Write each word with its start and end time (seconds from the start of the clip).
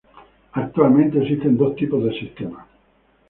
Actualmente, 0.53 1.19
existen 1.21 1.55
dos 1.57 1.75
tipos 1.75 2.03
de 2.03 2.11
sistemas. 2.19 2.65